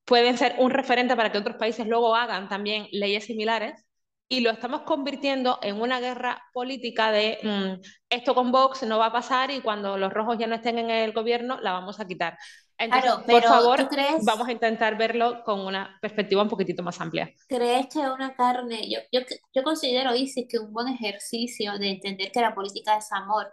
[0.05, 3.85] pueden ser un referente para que otros países luego hagan también leyes similares.
[4.31, 9.07] Y lo estamos convirtiendo en una guerra política de mm, esto con Vox no va
[9.07, 12.07] a pasar y cuando los rojos ya no estén en el gobierno la vamos a
[12.07, 12.37] quitar.
[12.79, 13.89] Entonces, por favor,
[14.23, 17.35] vamos a intentar verlo con una perspectiva un poquitito más amplia.
[17.49, 19.21] ¿Crees que una carne, yo, yo,
[19.53, 23.53] yo considero, Isis, que un buen ejercicio de entender que la política es amor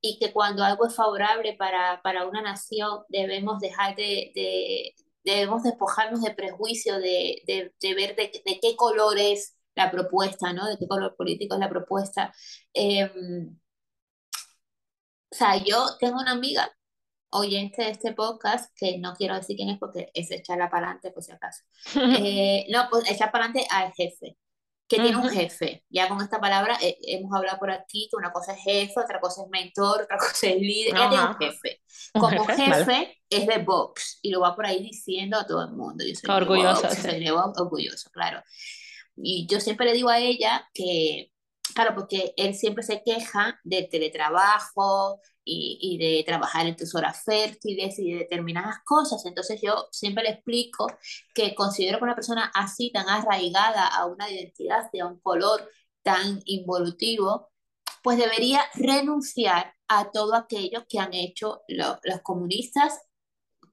[0.00, 5.62] y que cuando algo es favorable para, para una nación debemos dejar de, de debemos
[5.62, 10.66] despojarnos de prejuicio, de, de, de ver de, de, qué color es la propuesta, ¿no?
[10.66, 12.32] De qué color político es la propuesta.
[12.74, 13.10] Eh,
[15.30, 16.70] o sea, yo tengo una amiga
[17.30, 21.10] oyente de este podcast, que no quiero decir quién es porque es echarla para adelante,
[21.10, 21.64] por si acaso.
[22.24, 24.36] Eh, no, pues echar para adelante al jefe
[24.88, 25.84] que tiene un jefe.
[25.90, 29.20] Ya con esta palabra eh, hemos hablado por aquí que una cosa es jefe, otra
[29.20, 30.96] cosa es mentor, otra cosa es líder.
[30.96, 31.82] Ella tiene un jefe.
[32.14, 36.04] Como jefe, es de Vox y lo va por ahí diciendo a todo el mundo.
[36.04, 36.90] Yo soy orgulloso.
[36.90, 38.42] soy de Vox, orgulloso, claro.
[39.14, 41.30] Y yo siempre le digo a ella que,
[41.74, 47.98] claro, porque él siempre se queja del teletrabajo, y, de trabajar en tus horas fértiles
[47.98, 49.24] y de determinadas cosas.
[49.24, 50.86] Entonces yo siempre le explico
[51.34, 55.68] que considero que una persona así, tan arraigada a una identidad, a un color
[56.02, 57.50] tan involutivo,
[58.02, 63.00] pues debería renunciar a todo aquello que han hecho los comunistas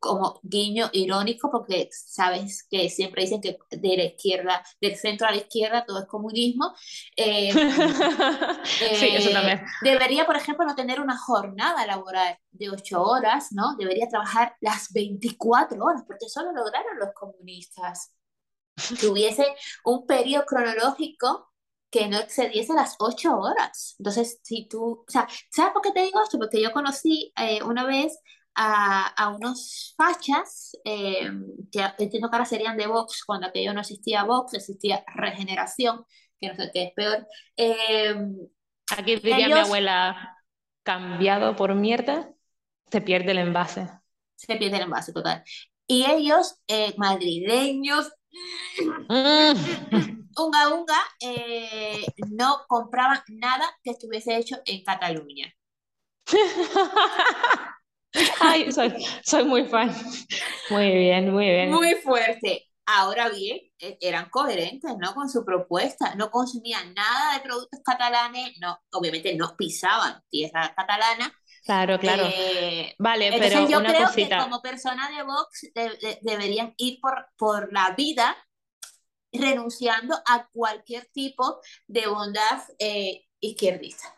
[0.05, 5.31] como guiño irónico, porque sabes que siempre dicen que de la izquierda, del centro a
[5.31, 6.73] la izquierda, todo es comunismo.
[7.15, 7.51] Eh,
[8.63, 9.59] sí, eso también.
[9.59, 13.75] Eh, debería, por ejemplo, no tener una jornada laboral de ocho horas, ¿no?
[13.77, 18.11] Debería trabajar las 24 horas, porque eso lo lograron los comunistas.
[18.99, 21.49] Que hubiese un periodo cronológico
[21.95, 23.95] que no excediese las ocho horas.
[23.99, 26.37] Entonces, si tú, o sea, ¿sabes por qué te digo esto?
[26.37, 28.19] Porque yo conocí eh, una vez
[28.55, 31.29] a, a unos fachas, eh,
[31.71, 36.05] que entiendo que ahora serían de Vox, cuando aquello no existía Vox, existía Regeneración,
[36.39, 37.27] que no sé qué es peor.
[37.57, 38.15] Eh,
[38.97, 40.37] Aquí diría mi abuela,
[40.83, 42.31] cambiado por mierda,
[42.89, 43.89] se pierde el envase.
[44.35, 45.43] Se pierde el envase, total.
[45.87, 48.11] Y ellos, eh, madrileños,
[49.09, 49.53] mm.
[50.37, 50.99] unga unga,
[52.31, 55.53] no compraban nada que estuviese hecho en Cataluña.
[58.39, 59.93] Ay, soy, soy muy fan.
[60.69, 61.71] Muy bien, muy bien.
[61.71, 62.67] Muy fuerte.
[62.87, 65.13] Ahora bien, e, eran coherentes, ¿no?
[65.13, 66.15] Con su propuesta.
[66.15, 71.33] No consumían nada de productos catalanes, no, obviamente no pisaban tierra catalana.
[71.63, 72.23] Claro, claro.
[72.27, 74.37] Eh, vale, pero yo una creo cosita.
[74.37, 75.71] que como persona de Vox
[76.21, 78.35] deberían ir por, por la vida
[79.31, 84.15] renunciando a cualquier tipo de bondad eh, izquierdista.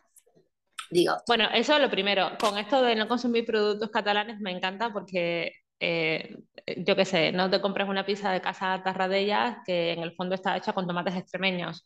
[1.28, 2.32] Bueno, eso es lo primero.
[2.40, 6.38] Con esto de no consumir productos catalanes me encanta porque, eh,
[6.78, 10.36] yo qué sé, no te compras una pizza de casa Tarradellas que en el fondo
[10.36, 11.86] está hecha con tomates extremeños.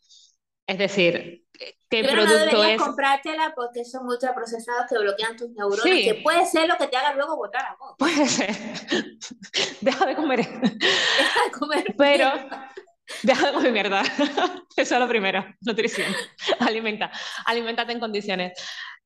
[0.66, 2.80] Es decir, ¿qué Pero producto no es?
[2.80, 7.14] comprártela porque son ultraprocesados que bloquean tus neuronas, que puede ser lo que te haga
[7.14, 7.94] luego votar a vos.
[7.98, 8.50] Puede ser.
[9.80, 10.38] Deja de comer.
[10.38, 11.94] Deja de comer.
[11.98, 12.30] Pero
[13.22, 14.02] Deja de comer mierda.
[14.76, 15.44] Eso es lo primero.
[15.60, 16.12] Nutrición.
[16.60, 17.10] Alimenta.
[17.46, 18.52] Alimentate en condiciones.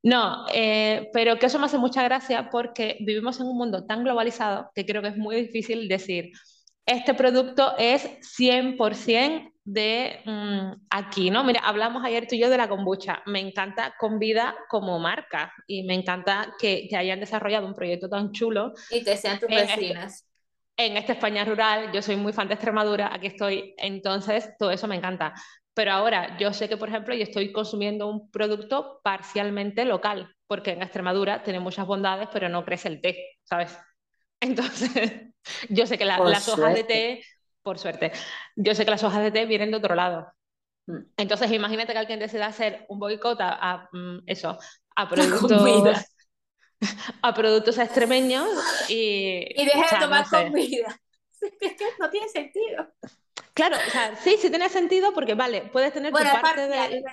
[0.03, 4.05] No, eh, pero que eso me hace mucha gracia porque vivimos en un mundo tan
[4.05, 6.31] globalizado que creo que es muy difícil decir,
[6.85, 11.42] este producto es 100% de mm, aquí, ¿no?
[11.42, 13.23] Mira, hablamos ayer tú y yo de la kombucha.
[13.27, 18.31] Me encanta Convida como marca y me encanta que, que hayan desarrollado un proyecto tan
[18.31, 18.75] chulo.
[18.90, 20.25] Y que sean tus este vecinas
[20.76, 24.86] en esta España rural, yo soy muy fan de Extremadura, aquí estoy, entonces todo eso
[24.86, 25.34] me encanta.
[25.74, 30.72] Pero ahora yo sé que, por ejemplo, yo estoy consumiendo un producto parcialmente local, porque
[30.72, 33.76] en Extremadura tiene muchas bondades, pero no crece el té, ¿sabes?
[34.40, 35.32] Entonces,
[35.70, 37.24] yo sé que las hojas de té,
[37.62, 38.12] por suerte,
[38.54, 40.32] yo sé que las hojas de té vienen de otro lado.
[40.86, 40.98] Mm.
[41.16, 44.58] Entonces, imagínate que alguien decida hacer un boicot a, mm, eso,
[44.94, 45.62] a productos
[47.22, 48.49] a productos extremeños
[48.88, 49.44] y...
[49.57, 51.01] Y deje de tomar comida.
[51.61, 52.92] Es que no tiene sentido.
[53.55, 57.05] Claro, o sea, sí, sí tiene sentido porque, vale, puedes tener tu parte de...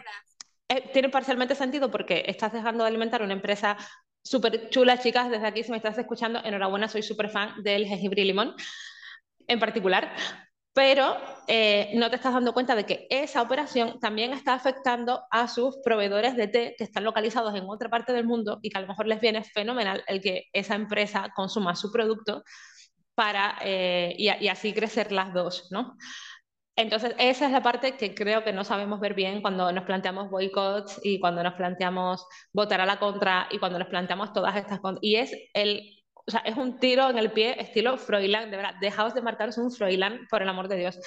[0.70, 3.78] Eh, tiene parcialmente sentido porque estás dejando de alimentar una empresa
[4.24, 8.22] súper chula, chicas, desde aquí si me estás escuchando, enhorabuena, soy súper fan del jengibre
[8.22, 8.56] y limón
[9.48, 10.16] en particular,
[10.74, 11.16] pero
[11.48, 15.78] eh, no te estás dando cuenta de que esa operación también está afectando a sus
[15.84, 18.88] proveedores de té que están localizados en otra parte del mundo y que a lo
[18.88, 22.44] mejor les viene fenomenal el que esa empresa consuma su producto
[23.16, 25.96] para, eh, y, así crecer las dos, ¿no?
[26.76, 30.32] Entonces, esa es la parte que creo que no sabemos ver bien cuando nos planteamos
[30.32, 34.80] boicots y cuando nos planteamos votar a la contra y cuando nos planteamos todas estas.
[35.02, 38.76] Y es el, o sea, es un tiro en el pie estilo Froilán, de verdad,
[38.80, 41.00] dejaos de marcaros un Froilán, por el amor de Dios.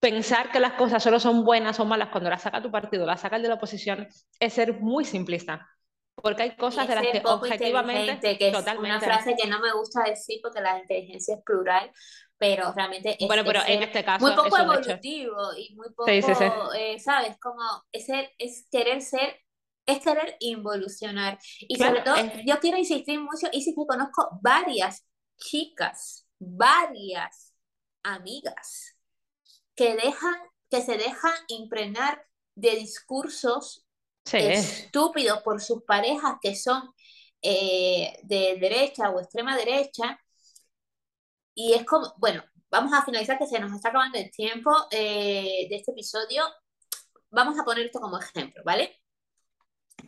[0.00, 3.20] Pensar que las cosas solo son buenas o malas cuando las saca tu partido, las
[3.20, 4.06] saca el de la oposición,
[4.38, 5.66] es ser muy simplista.
[6.14, 8.38] Porque hay cosas de las que objetivamente...
[8.38, 11.90] Que es una frase que no me gusta decir porque la inteligencia es plural,
[12.38, 16.98] pero realmente es, bueno, pero en este caso, muy poco evolutivo y muy poco, eh,
[16.98, 17.38] ¿sabes?
[17.40, 18.06] Como es,
[18.38, 19.38] es querer ser,
[19.86, 21.38] es querer involucionar.
[21.60, 27.54] Y sobre todo, yo quiero insistir mucho, y si que conozco varias chicas, varias
[28.02, 28.96] amigas
[29.74, 30.36] que dejan,
[30.70, 33.86] que se dejan impregnar de discursos
[34.32, 36.94] estúpidos por sus parejas que son
[37.42, 40.18] eh, de derecha o extrema derecha
[41.54, 45.66] y es como, bueno, vamos a finalizar que se nos está acabando el tiempo eh,
[45.68, 46.42] de este episodio.
[47.30, 49.00] Vamos a poner esto como ejemplo, ¿vale?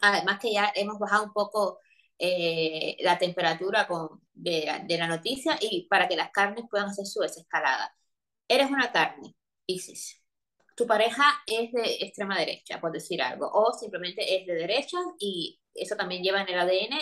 [0.01, 1.81] Además que ya hemos bajado un poco
[2.19, 7.07] eh, la temperatura con, de, de, la noticia y para que las carnes puedan hacer
[7.07, 7.95] su desescalada.
[8.49, 9.35] Eres una carne,
[9.67, 10.23] Isis.
[10.77, 15.61] Tu pareja es de extrema derecha, por decir algo, o simplemente es de derecha y
[15.75, 16.99] eso también lleva en el ADN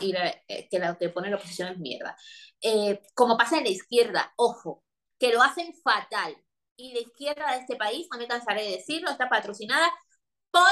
[0.00, 2.16] y eh, que lo que pone la oposición es mierda.
[2.62, 4.84] Eh, como pasa en la izquierda, ojo,
[5.18, 6.36] que lo hacen fatal.
[6.76, 9.90] Y la izquierda de este país, no me cansaré de decirlo, está patrocinada
[10.50, 10.62] por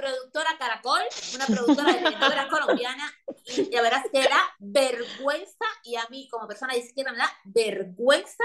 [0.00, 1.02] productora Caracol,
[1.34, 3.12] una productora de vendedoras colombiana,
[3.46, 7.18] y la verdad es que da vergüenza, y a mí como persona de izquierda me
[7.18, 8.44] da vergüenza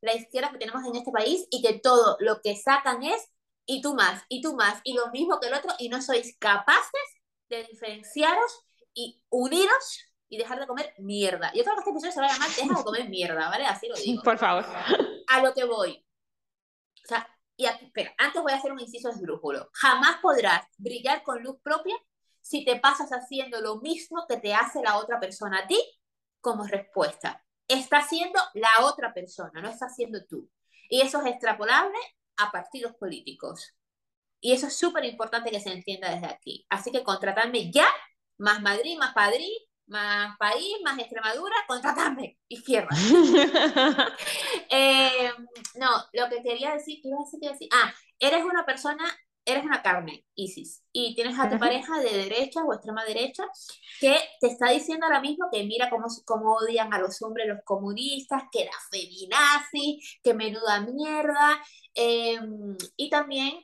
[0.00, 3.30] la izquierda que tenemos en este país y que todo lo que sacan es
[3.66, 6.36] y tú más, y tú más, y lo mismo que el otro, y no sois
[6.38, 7.08] capaces
[7.48, 11.52] de diferenciaros y uniros y dejar de comer mierda.
[11.54, 13.66] Yo creo que este episodio se va a llamar Deja de comer mierda, ¿vale?
[13.66, 14.22] Así lo digo.
[14.22, 14.64] Por favor.
[15.28, 16.04] A lo que voy.
[17.04, 19.70] O sea, y espera, antes voy a hacer un inciso esdrújulo.
[19.72, 21.94] Jamás podrás brillar con luz propia
[22.40, 25.80] si te pasas haciendo lo mismo que te hace la otra persona a ti
[26.40, 27.44] como respuesta.
[27.68, 30.50] Está haciendo la otra persona, no está haciendo tú.
[30.90, 31.96] Y eso es extrapolable
[32.36, 33.74] a partidos políticos.
[34.40, 36.66] Y eso es súper importante que se entienda desde aquí.
[36.68, 37.86] Así que contratadme ya
[38.36, 42.88] más Madrid, más Padrid, más país, más Extremadura, contratame, izquierda.
[44.70, 45.30] eh,
[45.76, 47.40] no, lo que quería decir, ¿qué iba a decir?
[47.40, 47.68] ¿Qué decir?
[47.72, 49.04] Ah, eres una persona,
[49.44, 53.44] eres una carne, Isis, y tienes a tu pareja de derecha o extrema derecha
[54.00, 57.60] que te está diciendo ahora mismo que mira cómo, cómo odian a los hombres los
[57.64, 61.62] comunistas, que la feminazi, que menuda mierda,
[61.94, 63.54] em, y también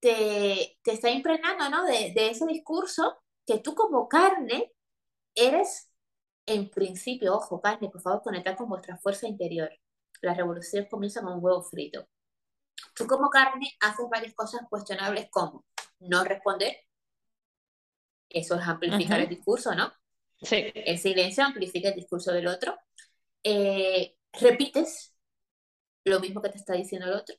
[0.00, 1.84] te, te, está impregnando ¿no?
[1.84, 4.72] de, de ese discurso que tú como carne
[5.34, 5.90] eres,
[6.46, 9.70] en principio, ojo, carne, por favor, conectar con vuestra fuerza interior.
[10.20, 12.08] La revolución comienza con un huevo frito.
[12.94, 15.64] Tú como carne haces varias cosas cuestionables como
[16.00, 16.76] no responder,
[18.30, 19.92] eso es amplificar el discurso, ¿no?
[20.40, 20.70] Sí.
[20.74, 22.78] El silencio amplifica el discurso del otro.
[23.42, 25.14] Eh, repites
[26.04, 27.34] lo mismo que te está diciendo el otro,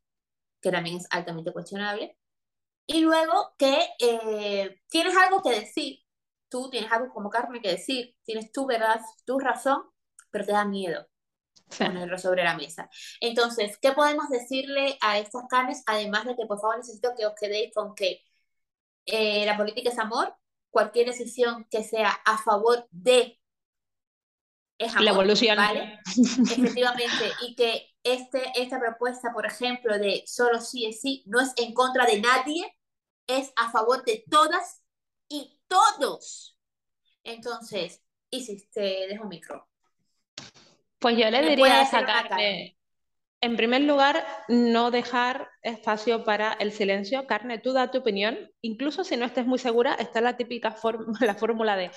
[0.61, 2.17] que también es altamente cuestionable.
[2.85, 6.00] Y luego que eh, tienes algo que decir,
[6.51, 9.81] tú tienes algo como carne que decir, tienes tu verdad, tu razón,
[10.29, 11.07] pero te da miedo
[11.77, 12.89] ponerlo sobre la mesa.
[13.21, 15.83] Entonces, ¿qué podemos decirle a estas carnes?
[15.87, 18.21] Además de que, por favor, necesito que os quedéis con que
[19.05, 20.35] eh, la política es amor,
[20.69, 23.39] cualquier decisión que sea a favor de
[24.77, 25.57] es amor, la evolución.
[25.57, 25.99] ¿vale?
[26.05, 31.53] Efectivamente, y que este, esta propuesta, por ejemplo, de solo sí es sí, no es
[31.57, 32.75] en contra de nadie,
[33.27, 34.81] es a favor de todas
[35.29, 36.57] y todos.
[37.23, 39.67] Entonces, y si te dejo un micro.
[40.99, 42.77] Pues yo le diría sacarle,
[43.41, 47.25] en primer lugar, no dejar espacio para el silencio.
[47.25, 48.37] Carne, tú da tu opinión.
[48.61, 50.75] Incluso si no estés muy segura, está la típica
[51.21, 51.89] la fórmula de,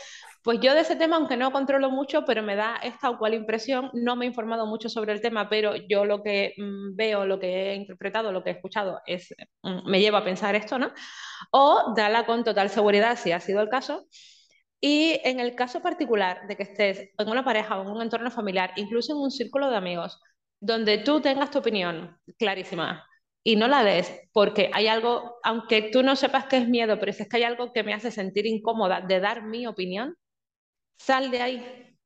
[0.44, 3.32] pues yo de ese tema, aunque no controlo mucho, pero me da esta o cual
[3.32, 7.24] impresión, no me he informado mucho sobre el tema, pero yo lo que mm, veo,
[7.24, 10.78] lo que he interpretado, lo que he escuchado, es, mm, me lleva a pensar esto,
[10.78, 10.92] ¿no?
[11.50, 14.06] O dala con total seguridad, si ha sido el caso.
[14.80, 18.30] Y en el caso particular de que estés en una pareja o en un entorno
[18.30, 20.20] familiar, incluso en un círculo de amigos,
[20.60, 23.06] donde tú tengas tu opinión clarísima
[23.42, 27.12] y no la des porque hay algo, aunque tú no sepas qué es miedo, pero
[27.14, 30.16] si es que hay algo que me hace sentir incómoda de dar mi opinión,
[30.96, 31.96] sal de ahí.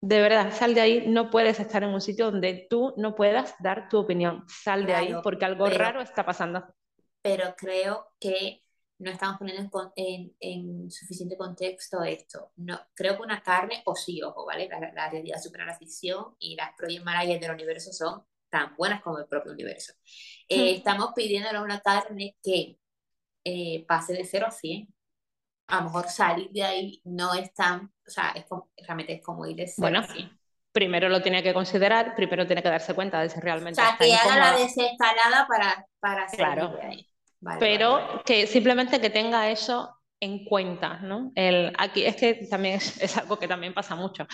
[0.00, 1.04] De verdad, sal de ahí.
[1.08, 4.44] No puedes estar en un sitio donde tú no puedas dar tu opinión.
[4.48, 6.64] Sal de ahí porque algo raro está pasando.
[7.22, 8.62] Pero creo que
[8.98, 12.52] no estamos poniendo en, suficiente contexto esto.
[12.56, 14.68] No, creo que una carne, o sí, ojo, ¿vale?
[14.68, 19.18] La, realidad supera la ficción y las Project Managers del universo son tan buenas como
[19.18, 19.92] el propio universo.
[20.48, 22.78] Eh, estamos pidiéndole una carne que
[23.44, 24.88] eh, pase de 0 a 100.
[25.68, 29.22] A lo mejor salir de ahí no es tan, o sea, es como, realmente es
[29.22, 30.38] como ir de 0 bueno, a 100.
[30.72, 33.92] Primero lo tiene que considerar, primero tiene que darse cuenta de si realmente o sea,
[33.92, 36.72] está que haga la desescalada para, para salir Claro.
[36.72, 37.10] de ahí.
[37.40, 38.22] Vale, pero vale, vale.
[38.24, 41.32] que simplemente que tenga eso en cuenta, ¿no?
[41.34, 44.26] El, aquí es que también es, es algo que también pasa mucho.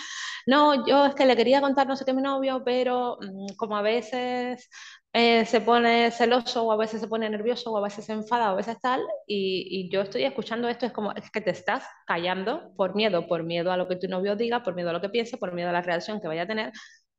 [0.47, 3.55] No, yo es que le quería contar no sé qué a mi novio, pero mm,
[3.57, 4.69] como a veces
[5.15, 8.49] eh, se pone celoso o a veces se pone nervioso o a veces se enfada
[8.49, 11.51] o a veces tal, y, y yo estoy escuchando esto, es como, es que te
[11.51, 14.93] estás callando por miedo, por miedo a lo que tu novio diga, por miedo a
[14.93, 16.71] lo que piense, por miedo a la reacción que vaya a tener.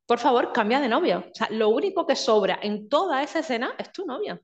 [0.05, 1.25] Por favor, cambia de novio.
[1.31, 4.39] O sea, lo único que sobra en toda esa escena es tu novio.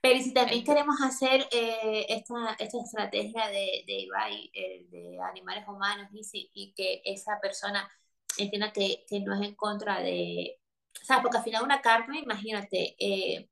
[0.00, 5.64] Pero si también queremos hacer eh, esta, esta estrategia de, de Ibai, eh, de animales
[5.68, 7.90] humanos, y, si- y que esa persona
[8.38, 10.58] entienda que, que no es en contra de...
[11.02, 13.48] O sea, porque al final una carne, imagínate, eh,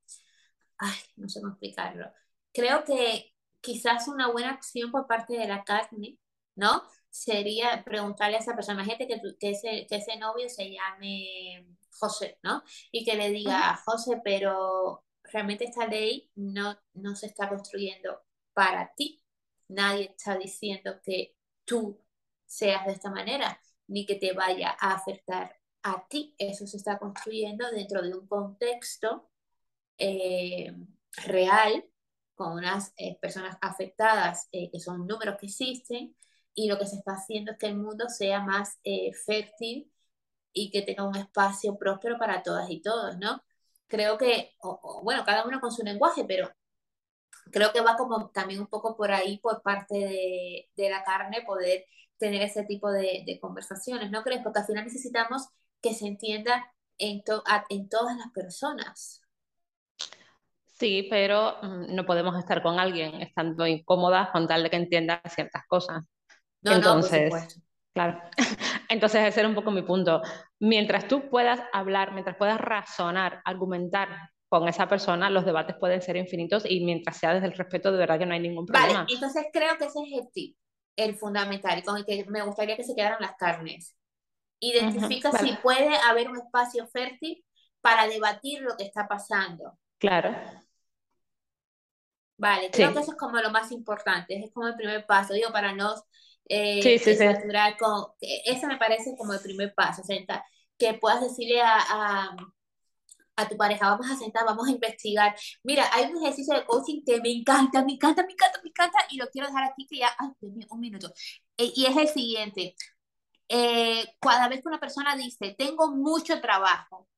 [0.78, 2.10] ay, no sé cómo explicarlo.
[2.52, 6.18] Creo que quizás una buena acción por parte de la carne,
[6.56, 6.82] ¿no?
[7.10, 11.66] Sería preguntarle a esa persona, imagínate que, tu- que, ese, que ese novio se llame
[11.98, 12.62] José, ¿no?
[12.92, 18.22] Y que le diga, José, pero realmente esta ley no, no se está construyendo
[18.54, 19.22] para ti.
[19.68, 22.00] Nadie está diciendo que tú
[22.46, 26.34] seas de esta manera, ni que te vaya a afectar a ti.
[26.38, 29.30] Eso se está construyendo dentro de un contexto
[29.98, 30.74] eh,
[31.26, 31.84] real
[32.34, 36.16] con unas eh, personas afectadas, eh, que son números que existen,
[36.54, 39.92] y lo que se está haciendo es que el mundo sea más eh, fértil
[40.52, 43.42] y que tenga un espacio próspero para todas y todos, ¿no?
[43.88, 46.50] Creo que, o, o, bueno, cada uno con su lenguaje, pero
[47.52, 51.42] creo que va como también un poco por ahí, por parte de, de la carne,
[51.46, 51.84] poder
[52.18, 54.42] tener ese tipo de, de, conversaciones, ¿no crees?
[54.42, 55.48] Porque al final necesitamos
[55.82, 59.22] que se entienda en, to a, en todas las personas.
[60.66, 65.20] Sí, pero mm, no podemos estar con alguien estando incómodas con tal de que entienda
[65.28, 66.04] ciertas cosas.
[66.62, 67.60] No, no, por Entonces, supuesto.
[67.94, 68.20] claro.
[68.90, 70.22] Entonces, ese era un poco mi punto.
[70.60, 74.08] Mientras tú puedas hablar, mientras puedas razonar, argumentar
[74.48, 77.98] con esa persona, los debates pueden ser infinitos y mientras sea desde el respeto, de
[77.98, 79.08] verdad que no hay ningún Vale, problema.
[79.08, 80.56] entonces creo que ese es el tip,
[80.96, 83.96] el fundamental, con el que me gustaría que se quedaran las carnes.
[84.60, 85.58] Identifica si vale.
[85.62, 87.44] puede haber un espacio fértil
[87.80, 89.78] para debatir lo que está pasando.
[89.98, 90.34] Claro,
[92.40, 95.52] Vale, creo que eso es como lo más importante, es como el primer paso, digo,
[95.52, 95.94] para no
[96.48, 97.14] eh, sí, sí.
[97.16, 98.06] saturar con...
[98.20, 100.42] Ese me parece como el primer paso, sentar,
[100.78, 102.36] que puedas decirle a, a,
[103.36, 105.36] a tu pareja, vamos a sentar, vamos a investigar.
[105.62, 108.98] Mira, hay un ejercicio de coaching que me encanta, me encanta, me encanta, me encanta,
[109.10, 110.30] y lo quiero dejar aquí que ya, ay,
[110.70, 111.12] un minuto.
[111.58, 112.74] Eh, y es el siguiente,
[113.52, 117.08] eh, cada vez que una persona dice, tengo mucho trabajo,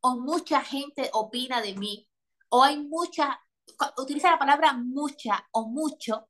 [0.00, 2.08] o mucha gente opina de mí,
[2.48, 3.40] o hay mucha,
[3.96, 6.28] utiliza la palabra mucha o mucho,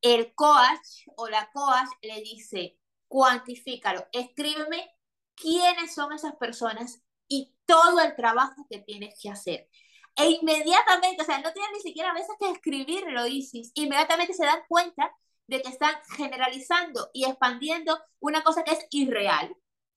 [0.00, 4.90] el coach o la coach le dice, cuantifícalo, escríbeme
[5.36, 9.68] quiénes son esas personas y todo el trabajo que tienes que hacer.
[10.16, 14.44] E inmediatamente, o sea, no tienes ni siquiera a veces que escribirlo, Isis, inmediatamente se
[14.44, 15.14] dan cuenta
[15.46, 19.54] de que están generalizando y expandiendo una cosa que es irreal,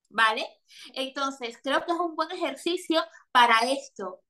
[0.10, 0.46] ¿vale?
[0.94, 4.22] Entonces, creo que es un buen ejercicio para esto,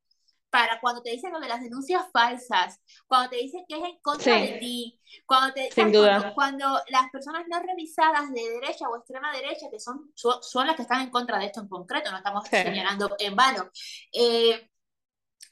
[0.50, 4.00] para cuando te dicen lo de las denuncias falsas, cuando te dicen que es en
[4.02, 6.34] contra de ti, cuando, te, sin duda.
[6.36, 10.76] cuando las personas no revisadas de derecha o extrema derecha, que son, son, son las
[10.76, 12.58] que están en contra de esto en concreto, no estamos Sí.
[12.58, 13.70] señalando en vano,
[14.14, 14.70] eh,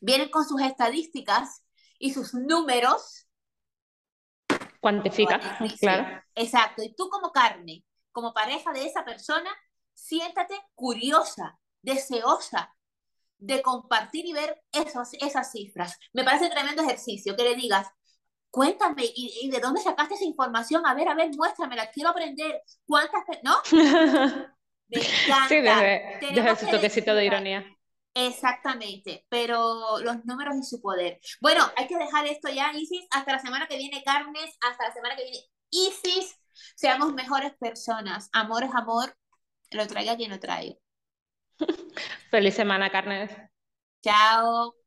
[0.01, 1.63] vienen con sus estadísticas
[1.99, 3.24] y sus números.
[4.85, 5.39] Cuantifica,
[5.79, 6.21] claro.
[6.35, 6.83] exacto.
[6.83, 9.49] Y tú como carne, como pareja de esa persona,
[9.95, 12.71] siéntate curiosa, deseosa
[13.39, 15.97] de compartir y ver esos, esas cifras.
[16.13, 17.87] Me parece tremendo ejercicio que le digas,
[18.51, 20.85] cuéntame, ¿y, ¿y, de dónde sacaste esa información?
[20.85, 22.61] A ver, a ver, muéstramela, quiero aprender.
[22.85, 23.23] ¿Cuántas?
[23.41, 23.55] ¿No?
[24.87, 25.47] Me encanta.
[25.49, 27.74] Sí, desde, desde ese toquecito de ironía.
[28.17, 31.19] Exactamente, pero los números y su poder.
[31.41, 33.05] Bueno, hay que dejar esto ya, Isis.
[33.11, 34.57] Hasta la semana que viene, Carnes.
[34.61, 35.39] Hasta la semana que viene,
[35.69, 36.39] Isis.
[36.75, 38.29] Seamos mejores personas.
[38.31, 39.17] Amor es amor.
[39.71, 40.75] Lo traiga quien lo traiga.
[42.31, 43.31] Feliz semana, Carnes.
[44.01, 44.84] Chao.